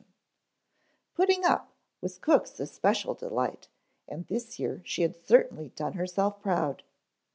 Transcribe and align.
"Putting 1.13 1.45
up" 1.45 1.75
was 2.01 2.17
cook's 2.17 2.59
especial 2.59 3.13
delight 3.13 3.67
and 4.07 4.25
this 4.25 4.57
year 4.57 4.81
she 4.83 5.03
had 5.03 5.15
certainly 5.15 5.69
done 5.75 5.93
herself 5.93 6.41
proud. 6.41 6.81